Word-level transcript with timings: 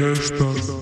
hashtag. 0.00 0.79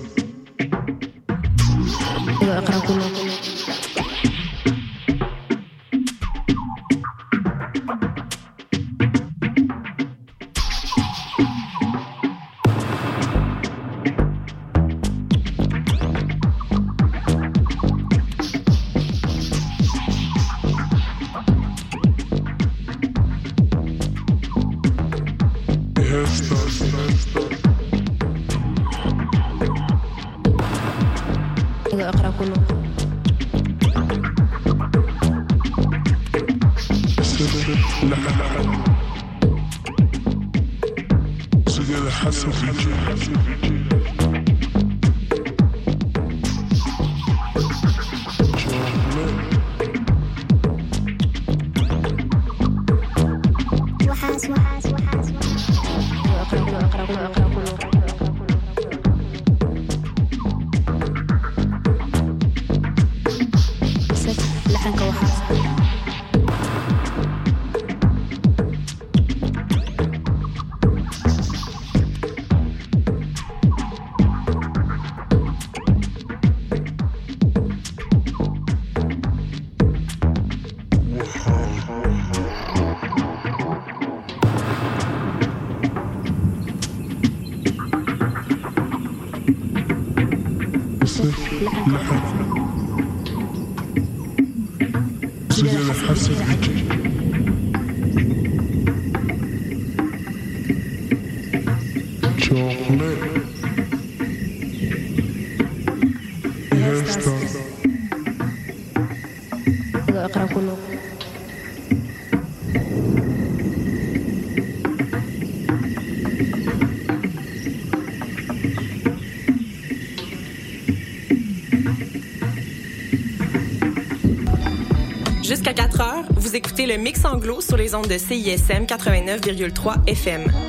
Jusqu'à 125.43 125.73
4 125.73 126.01
heures, 126.01 126.25
vous 126.35 126.55
écoutez 126.55 126.85
le 126.85 126.97
mix 126.97 127.25
anglo 127.25 127.59
sur 127.59 127.75
les 127.75 127.95
ondes 127.95 128.07
de 128.07 128.17
CISM 128.17 128.85
89,3 128.85 130.07
FM. 130.07 130.68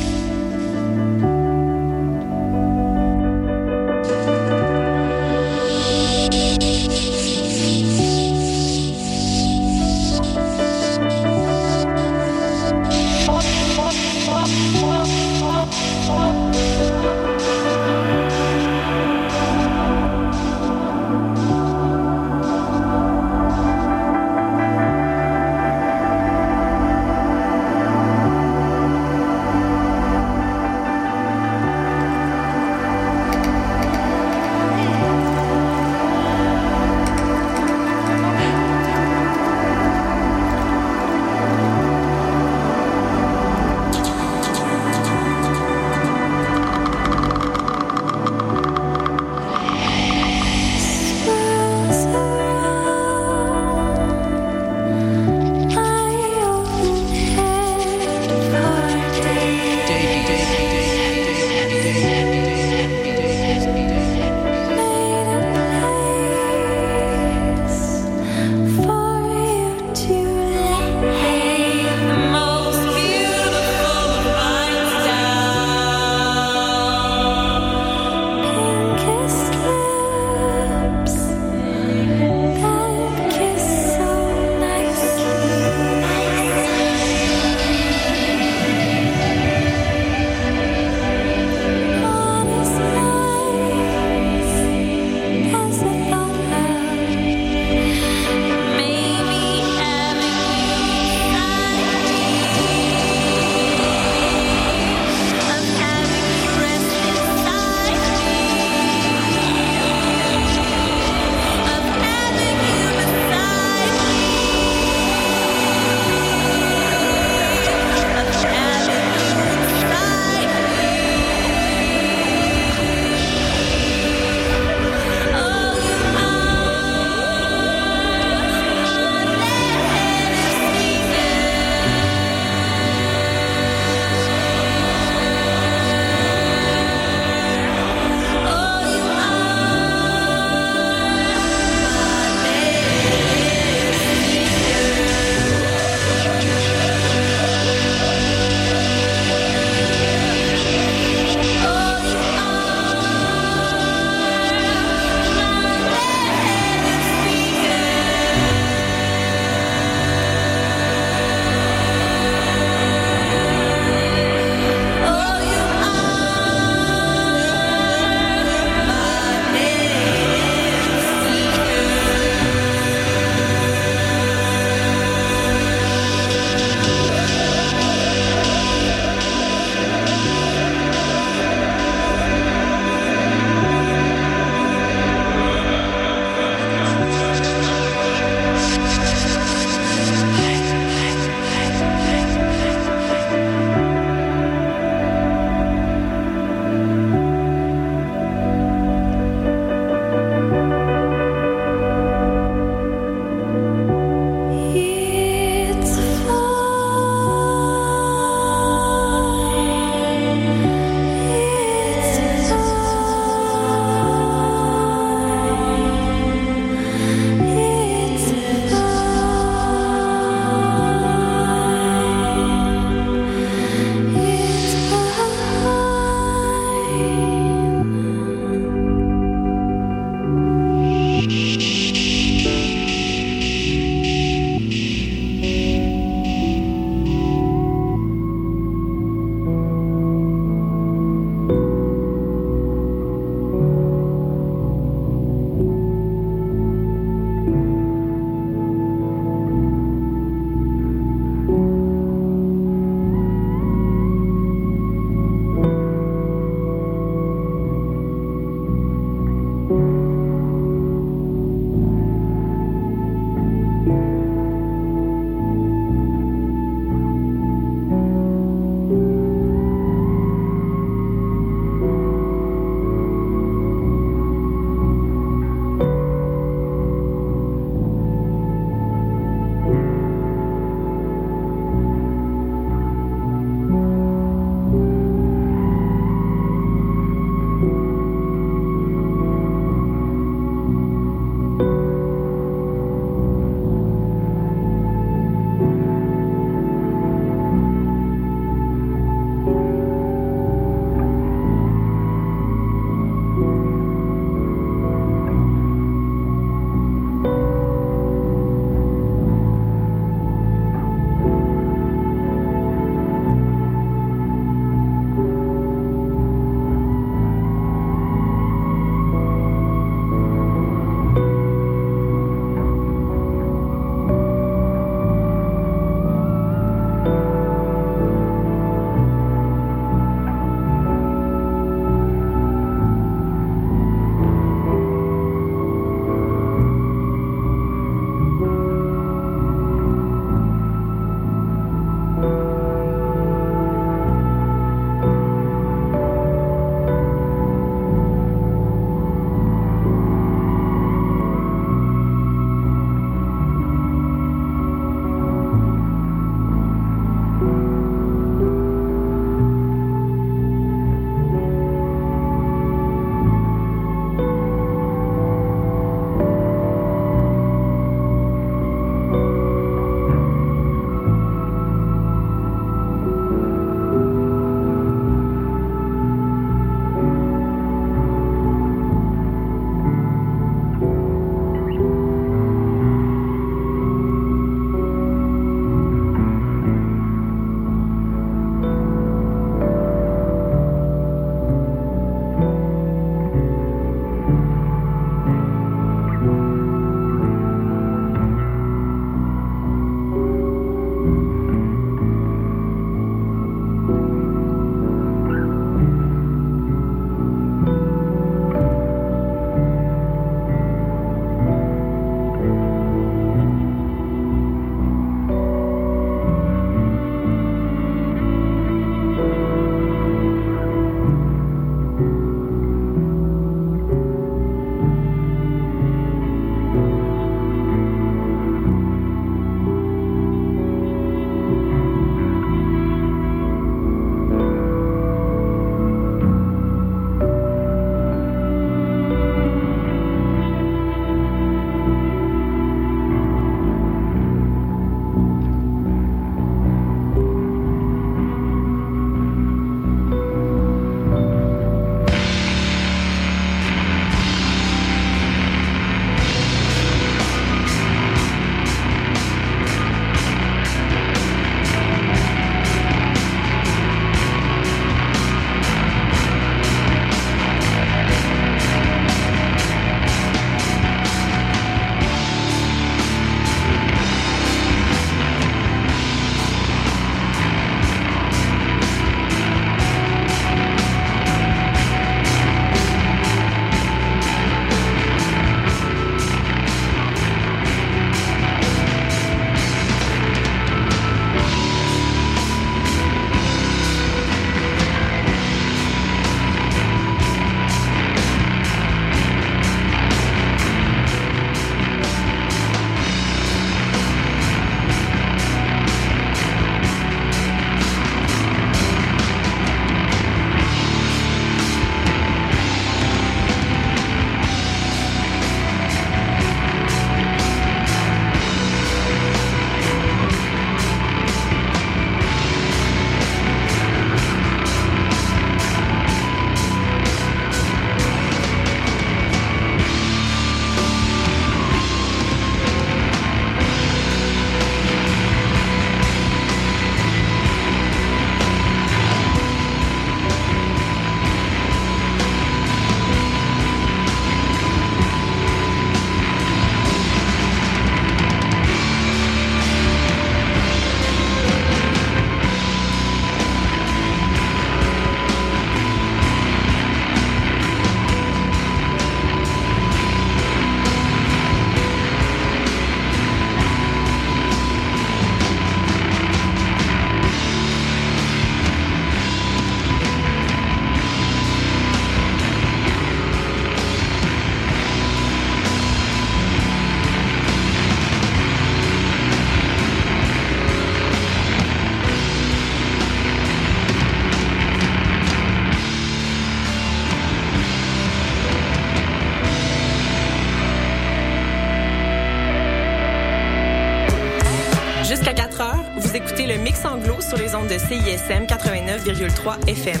CISM 598.28 598.44
89,3 598.44 599.68
FM. 599.68 600.00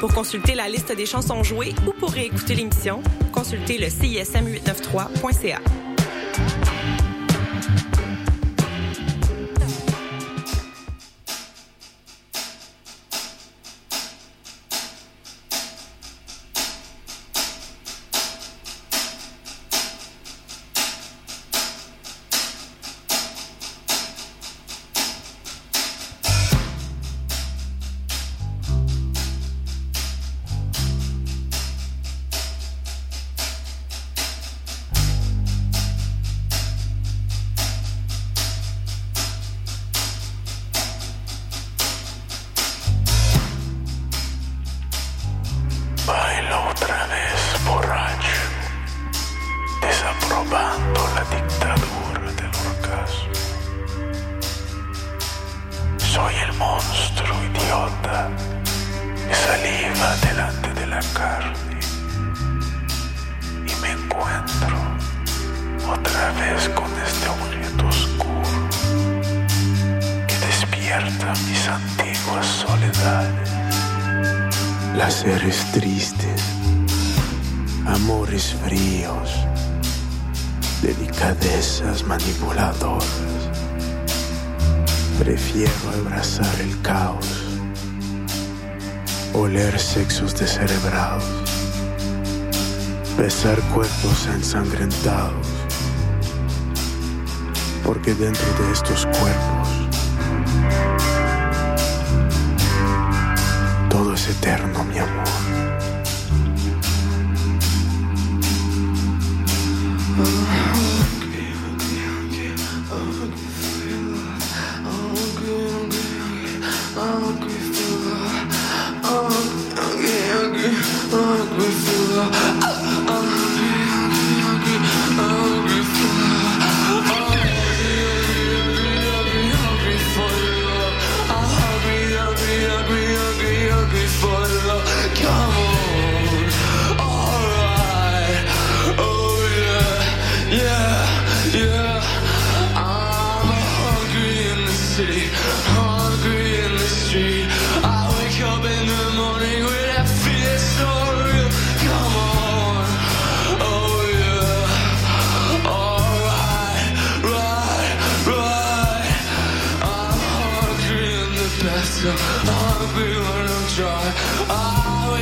Pour 0.00 0.12
consulter 0.12 0.54
la 0.54 0.68
liste 0.68 0.94
des 0.94 1.06
chansons 1.06 1.42
jouées 1.42 1.74
ou 1.86 1.92
pour 1.92 2.10
réécouter 2.10 2.54
l'émission, 2.54 3.02
consultez 3.32 3.78
le 3.78 3.86
CISM893.ca. 3.86 5.58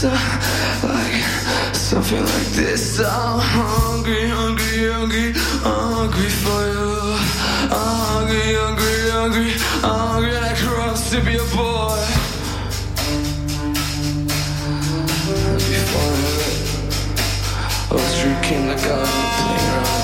so, 0.00 0.08
like, 0.08 1.74
something 1.74 2.24
like 2.24 2.46
this. 2.56 3.00
I'm 3.00 3.38
hungry, 3.38 4.30
hungry, 4.30 4.88
hungry, 4.90 5.32
hungry 5.36 6.30
for 6.40 6.62
you. 6.72 7.18
I'm 7.68 7.98
hungry, 8.08 8.54
hungry, 8.54 9.10
hungry, 9.10 9.52
hungry 9.84 10.32
like 10.32 10.56
cross 10.56 11.10
to 11.10 11.20
be 11.20 11.34
a 11.34 11.44
boy. 11.54 12.00
Before 15.68 16.16
I 17.90 17.92
was 17.92 18.20
drinking 18.20 18.68
like 18.68 18.80
I 18.80 19.00
was 19.00 19.10
playing 19.36 19.68
around. 19.68 19.99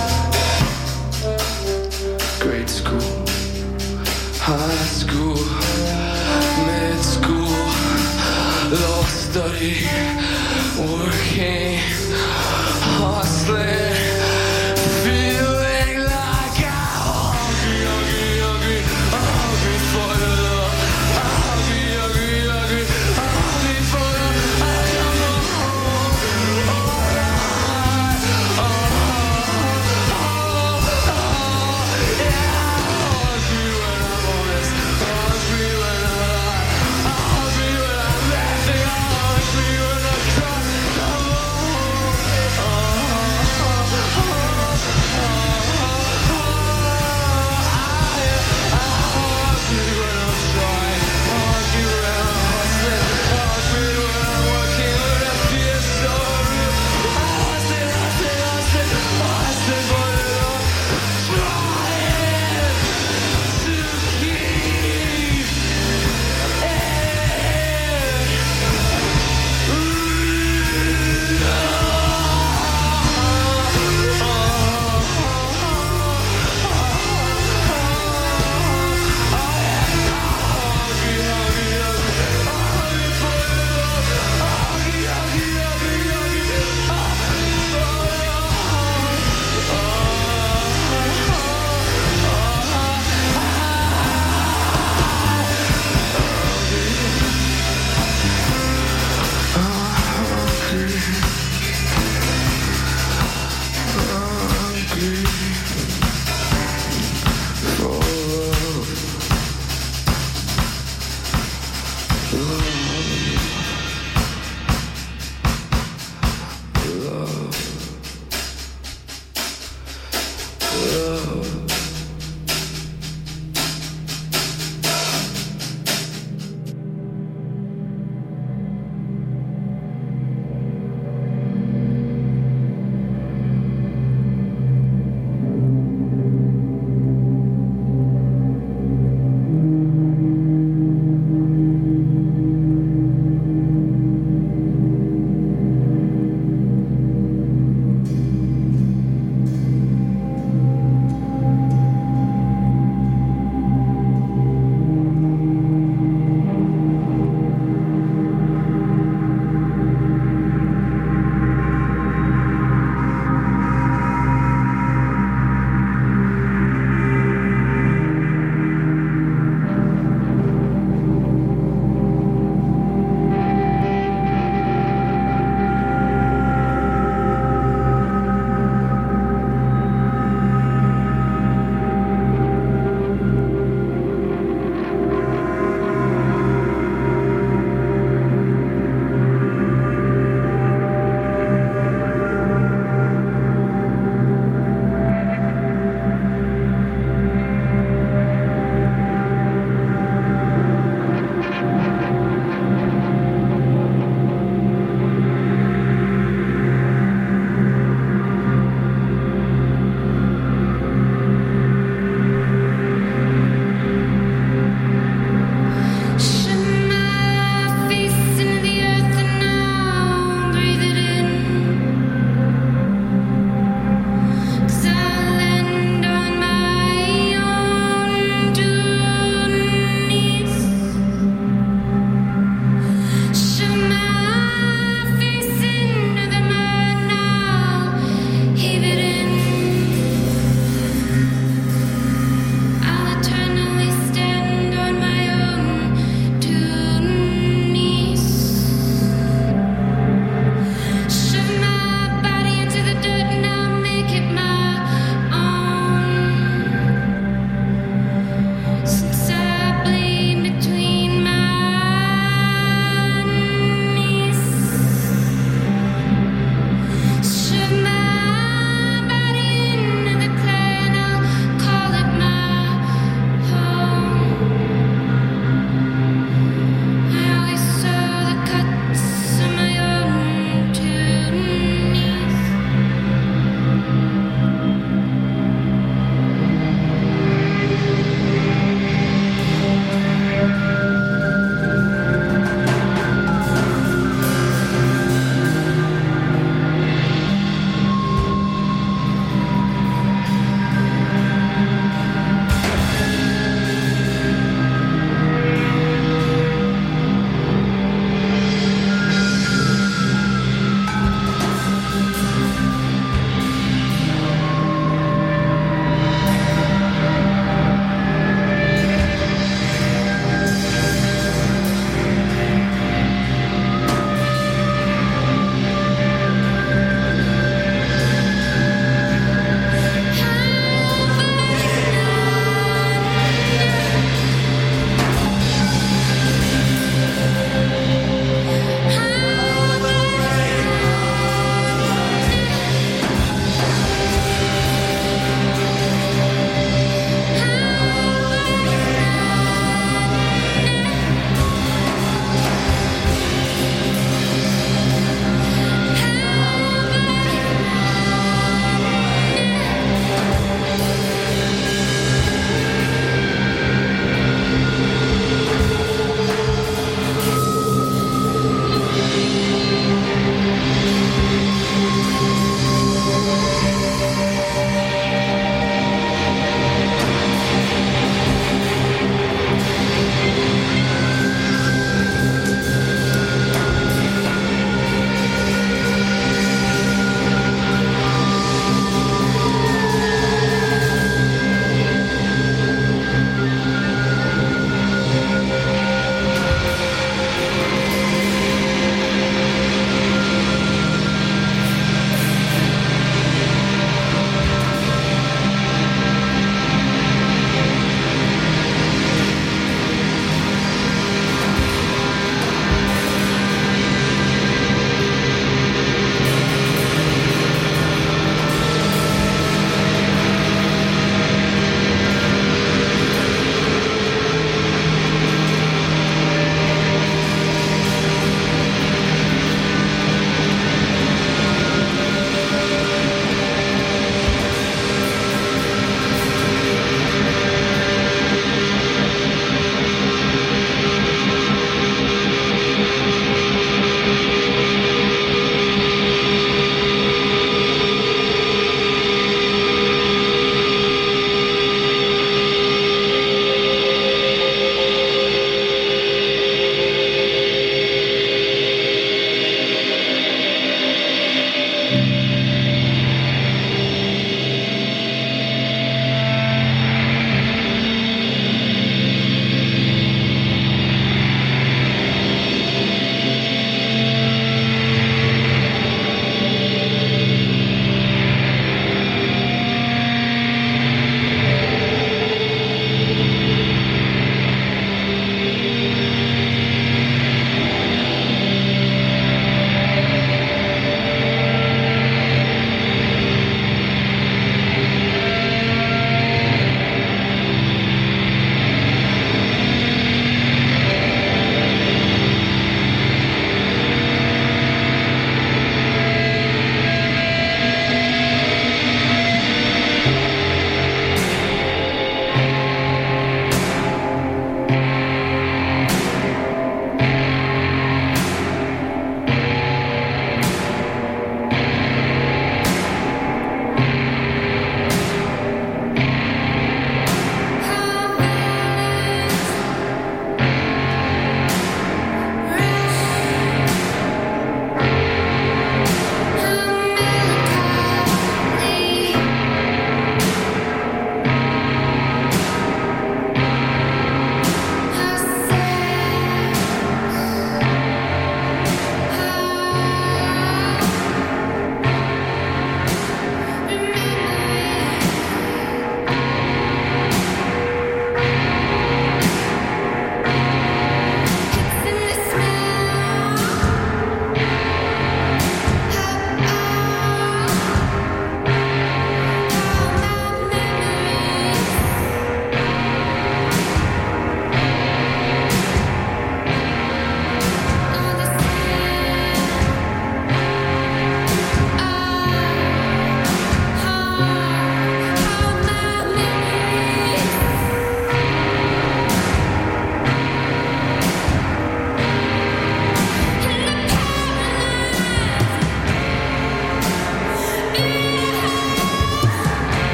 Study, 9.47 9.86
working, 10.77 11.78
hustling, 12.98 14.06